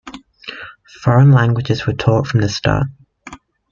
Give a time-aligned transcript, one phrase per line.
[1.03, 2.87] Foreign languages were taught from the start.